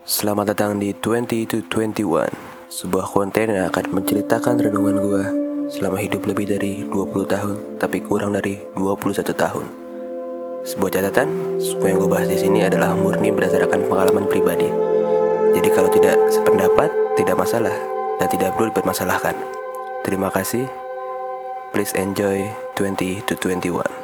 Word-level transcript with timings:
Selamat 0.00 0.56
datang 0.56 0.80
di 0.80 0.96
20 0.96 1.44
to 1.44 1.60
21 1.68 2.32
Sebuah 2.72 3.04
konten 3.12 3.52
yang 3.52 3.68
akan 3.68 4.00
menceritakan 4.00 4.56
renungan 4.56 4.96
gue 4.96 5.24
Selama 5.68 6.00
hidup 6.00 6.24
lebih 6.24 6.48
dari 6.48 6.88
20 6.88 7.28
tahun 7.28 7.56
Tapi 7.76 8.00
kurang 8.08 8.32
dari 8.32 8.56
21 8.80 9.20
tahun. 9.36 9.66
Sebuah 10.64 10.90
catatan 10.96 11.28
Semua 11.60 11.92
yang 11.92 12.00
gue 12.00 12.08
bahas 12.16 12.32
di 12.32 12.40
sini 12.40 12.64
adalah 12.64 12.96
murni 12.96 13.28
berdasarkan 13.28 13.92
pengalaman 13.92 14.24
pribadi. 14.24 14.72
Jadi 15.52 15.68
kalau 15.68 15.92
tidak 15.92 16.16
sependapat 16.32 16.88
Tidak 17.20 17.36
masalah 17.36 17.76
Dan 18.16 18.28
tidak 18.32 18.56
perlu 18.56 18.72
dipermasalahkan. 18.72 19.36
Terima 20.00 20.32
kasih. 20.32 20.64
Please 21.76 21.92
enjoy 22.00 22.48
20 22.72 23.28
to 23.28 23.36
21 23.36 23.99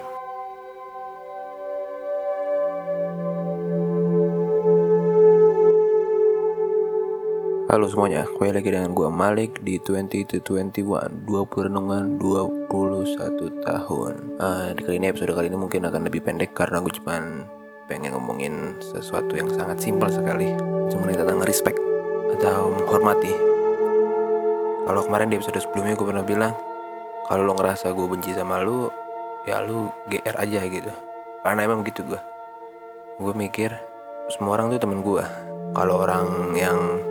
Halo 7.66 7.90
semuanya, 7.90 8.22
kembali 8.30 8.62
lagi 8.62 8.70
dengan 8.78 8.94
gue 8.94 9.10
Malik 9.10 9.58
di 9.66 9.82
20 9.82 10.22
to 10.30 10.38
21 10.38 11.26
20 11.26 11.66
renungan 11.66 12.14
21 12.14 13.66
tahun. 13.66 14.38
Uh, 14.38 14.70
Di 14.70 14.86
kali 14.86 15.02
ini 15.02 15.10
episode 15.10 15.34
kali 15.34 15.50
ini 15.50 15.58
mungkin 15.58 15.82
akan 15.82 16.06
lebih 16.06 16.22
pendek 16.22 16.54
Karena 16.54 16.78
gue 16.78 16.94
cuman 16.94 17.42
pengen 17.90 18.14
ngomongin 18.14 18.78
sesuatu 18.78 19.34
yang 19.34 19.50
sangat 19.50 19.82
simpel 19.82 20.06
sekali. 20.06 20.54
Cuma 20.94 21.10
tentang 21.10 21.42
respect 21.42 21.82
atau 22.38 22.70
menghormati. 22.70 23.34
Kalau 24.86 25.02
kemarin 25.02 25.34
di 25.34 25.42
episode 25.42 25.58
sebelumnya 25.58 25.98
gue 25.98 26.06
pernah 26.06 26.22
bilang 26.22 26.54
Kalau 27.26 27.50
lo 27.50 27.58
ngerasa 27.58 27.90
gue 27.90 28.06
benci 28.06 28.30
sama 28.30 28.62
lo 28.62 28.94
Ya 29.42 29.58
lo 29.58 29.90
GR 30.06 30.38
aja 30.38 30.62
gitu. 30.70 30.94
Karena 31.42 31.66
emang 31.66 31.82
gitu 31.82 32.06
gue 32.06 32.20
Gue 33.18 33.34
mikir 33.34 33.74
semua 34.30 34.54
orang 34.54 34.70
tuh 34.70 34.86
temen 34.86 35.02
gue 35.02 35.26
Kalau 35.74 36.06
orang 36.06 36.54
yang 36.54 37.05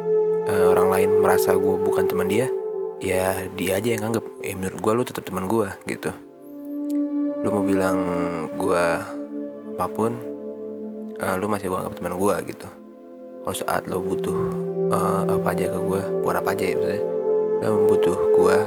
uh, 0.49 0.65
orang 0.73 0.87
lain 0.91 1.09
merasa 1.21 1.53
gue 1.53 1.75
bukan 1.81 2.05
teman 2.09 2.29
dia 2.29 2.47
ya 3.03 3.43
dia 3.53 3.77
aja 3.77 3.89
yang 3.97 4.11
anggap 4.11 4.25
ya 4.39 4.55
menurut 4.55 4.79
gue 4.79 4.91
lu 4.95 5.03
tetap 5.03 5.23
teman 5.27 5.45
gue 5.45 5.67
gitu. 5.89 6.11
Lu 7.43 7.47
mau 7.51 7.63
bilang 7.65 7.97
gue 8.55 8.85
apa 9.75 9.85
pun 9.91 10.15
uh, 11.19 11.35
lu 11.37 11.45
masih 11.51 11.69
gue 11.69 11.77
anggap 11.77 11.95
teman 11.99 12.15
gue 12.15 12.35
gitu. 12.55 12.67
Kalau 13.45 13.55
saat 13.55 13.85
lo 13.85 14.01
butuh 14.01 14.37
uh, 14.89 15.21
apa 15.29 15.53
aja 15.53 15.69
ke 15.69 15.79
gue 15.79 16.01
buat 16.25 16.35
apa 16.39 16.55
aja 16.55 16.65
ya 16.65 16.75
maksudnya. 16.79 17.03
Lo 17.65 17.85
butuh 17.91 18.17
gue 18.33 18.57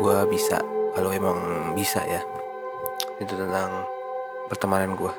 gue 0.00 0.16
bisa. 0.32 0.58
Kalau 0.94 1.10
emang 1.10 1.38
bisa 1.74 2.02
ya. 2.06 2.22
Itu 3.22 3.34
tentang 3.38 3.86
pertemanan 4.50 4.98
gue 4.98 5.12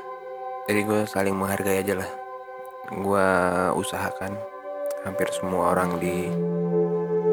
jadi 0.66 0.82
gue 0.82 1.02
saling 1.06 1.38
menghargai 1.38 1.86
aja 1.86 1.94
lah. 1.94 2.10
Gue 2.90 3.28
usahakan 3.78 4.34
hampir 5.06 5.30
semua 5.32 5.78
orang 5.78 6.02
di 6.02 6.28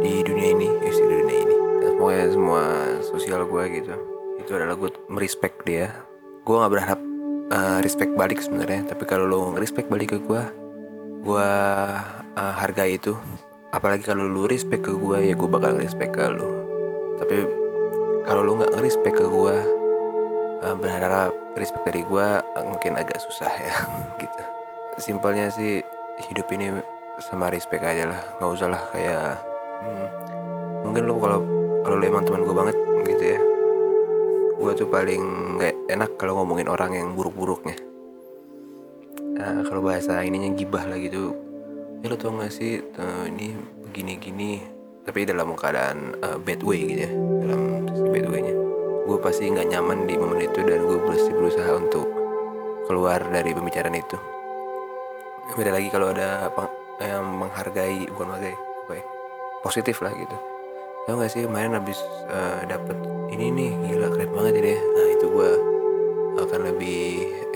di 0.04 0.22
dunia 0.22 0.48
ini 0.54 0.68
ya 0.84 0.92
di 0.92 1.02
dunia 1.02 1.38
ini. 1.42 1.56
Pokoknya 1.98 2.26
semua 2.30 2.62
sosial 3.02 3.40
gue 3.48 3.64
gitu. 3.82 3.94
Itu 4.38 4.50
adalah 4.54 4.76
gue 4.76 4.90
merespek 5.08 5.66
dia. 5.66 5.90
Gue 6.46 6.54
nggak 6.60 6.72
berharap 6.72 7.00
uh, 7.50 7.78
respect 7.82 8.12
balik 8.14 8.38
sebenarnya. 8.38 8.86
Tapi 8.86 9.02
kalau 9.08 9.24
lo 9.26 9.38
respect 9.56 9.88
balik 9.88 10.14
ke 10.14 10.18
gue 10.20 10.42
gue 11.22 11.48
uh, 12.36 12.54
hargai 12.60 13.00
itu. 13.00 13.16
Apalagi 13.72 14.04
kalau 14.04 14.28
lo 14.28 14.44
respect 14.44 14.84
ke 14.84 14.92
gue 14.92 15.32
ya 15.32 15.34
gue 15.34 15.48
bakal 15.48 15.80
respect 15.80 16.14
ke 16.14 16.28
lo 16.28 16.62
tapi 17.22 17.46
kalau 18.26 18.42
lo 18.42 18.58
nggak 18.58 18.82
respect 18.82 19.14
ke 19.14 19.26
gue 19.30 19.56
uh, 20.66 20.74
berharap 20.74 21.30
respect 21.54 21.86
dari 21.86 22.02
gue 22.02 22.26
uh, 22.42 22.64
mungkin 22.66 22.98
agak 22.98 23.22
susah 23.22 23.46
ya 23.46 23.76
gitu. 24.22 24.42
Simpelnya 24.98 25.46
sih 25.54 25.86
hidup 26.30 26.50
ini 26.50 26.74
sama 27.30 27.52
respect 27.52 27.84
aja 27.86 28.10
lah. 28.10 28.20
Nggak 28.38 28.50
usah 28.50 28.68
lah 28.72 28.82
kayak 28.90 29.38
hmm, 29.84 30.06
mungkin 30.82 31.02
lo 31.06 31.14
kalau 31.22 31.40
kalau 31.86 31.96
lo 32.00 32.04
emang 32.04 32.24
teman 32.26 32.42
gue 32.42 32.56
banget 32.56 32.76
gitu 33.06 33.24
ya. 33.36 33.40
Gue 34.58 34.72
tuh 34.78 34.88
paling 34.90 35.22
nggak 35.58 35.74
enak 35.90 36.10
kalau 36.18 36.42
ngomongin 36.42 36.66
orang 36.66 36.94
yang 36.94 37.08
buruk-buruknya. 37.14 37.78
Nah, 39.32 39.64
kalau 39.66 39.82
bahasa 39.82 40.22
ininya 40.22 40.54
gibah 40.54 40.86
lah 40.86 40.98
gitu. 40.98 41.34
Ya 42.02 42.10
lo 42.10 42.18
tau 42.18 42.34
gak 42.34 42.50
sih 42.50 42.82
uh, 42.98 43.30
ini 43.30 43.54
begini-gini 43.86 44.58
tapi 45.06 45.22
dalam 45.22 45.54
keadaan 45.54 46.18
uh, 46.22 46.34
bad 46.38 46.62
way 46.62 46.82
gitu 46.82 47.06
ya 47.06 47.12
dalam 47.46 47.86
bad 48.10 48.26
way-nya. 48.26 48.54
Gue 49.06 49.18
pasti 49.22 49.50
nggak 49.50 49.70
nyaman 49.70 50.10
di 50.10 50.14
momen 50.18 50.42
itu 50.42 50.62
dan 50.66 50.82
gue 50.82 50.98
berusaha 50.98 51.30
berusaha 51.30 51.70
untuk 51.78 52.06
keluar 52.90 53.22
dari 53.30 53.54
pembicaraan 53.54 53.94
itu. 53.94 54.18
Beda 55.54 55.74
lagi 55.74 55.90
kalau 55.90 56.10
ada 56.10 56.50
yang 57.00 57.24
menghargai 57.24 58.04
bukan 58.12 58.26
menghargai 58.34 58.56
apa 58.56 58.92
ya 58.98 59.04
positif 59.62 60.02
lah 60.02 60.12
gitu. 60.12 60.36
Tau 61.02 61.18
gak 61.18 61.32
sih 61.34 61.42
kemarin 61.42 61.74
habis 61.74 61.98
uh, 62.30 62.62
dapet 62.66 62.94
ini 63.34 63.50
nih 63.50 63.70
gila 63.90 64.08
keren 64.12 64.30
banget 64.30 64.54
ini. 64.62 64.74
Nah 64.78 65.06
itu 65.10 65.26
gue 65.30 65.50
akan 66.38 66.60
lebih 66.74 67.02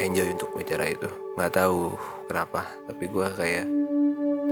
enjoy 0.01 0.29
untuk 0.35 0.51
bicara 0.57 0.91
itu. 0.91 1.09
Nggak 1.39 1.53
tahu 1.55 1.95
kenapa 2.27 2.67
tapi 2.91 3.05
gue 3.07 3.27
kayak 3.39 3.67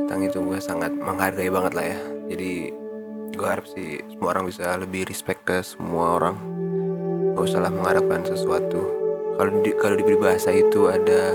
tentang 0.05 0.21
itu 0.27 0.39
gue 0.43 0.59
sangat 0.63 0.93
menghargai 0.95 1.51
banget 1.51 1.73
lah 1.75 1.87
ya. 1.91 1.99
Jadi 2.31 2.53
gue 3.35 3.49
harap 3.49 3.67
sih 3.67 3.99
semua 4.15 4.31
orang 4.39 4.45
bisa 4.47 4.79
lebih 4.79 5.11
respect 5.11 5.43
ke 5.43 5.59
semua 5.65 6.23
orang. 6.23 6.37
Gak 7.35 7.45
usah 7.51 7.61
lah 7.67 7.73
mengharapkan 7.75 8.23
sesuatu. 8.23 8.81
Kalau 9.35 9.51
di 9.59 9.75
kalau 9.75 9.99
di 9.99 10.05
bahasa 10.15 10.55
itu 10.55 10.87
ada 10.87 11.35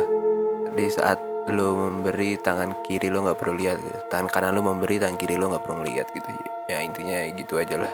di 0.72 0.88
saat 0.88 1.20
lo 1.48 1.88
memberi 1.88 2.36
tangan 2.36 2.84
kiri 2.84 3.08
lo 3.08 3.24
nggak 3.24 3.40
perlu 3.40 3.56
lihat 3.56 3.80
gitu. 3.80 4.00
tangan 4.12 4.28
kanan 4.28 4.60
lo 4.60 4.62
memberi 4.68 5.00
tangan 5.00 5.16
kiri 5.16 5.40
lo 5.40 5.56
nggak 5.56 5.64
perlu 5.64 5.88
lihat 5.88 6.08
gitu. 6.12 6.28
Ya 6.68 6.84
intinya 6.84 7.24
gitu 7.32 7.56
aja 7.56 7.80
lah. 7.80 7.94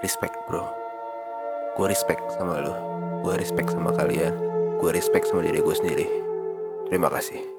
Respect 0.00 0.34
bro. 0.48 0.64
Gue 1.76 1.92
respect 1.92 2.24
sama 2.40 2.64
lo. 2.64 2.74
Gue 3.20 3.36
respect 3.36 3.74
sama 3.74 3.92
kalian. 3.92 4.32
Gue 4.80 4.90
respect 4.96 5.28
sama 5.28 5.44
diri 5.44 5.60
gue 5.60 5.74
sendiri. 5.76 6.06
Terima 6.88 7.12
kasih 7.12 7.55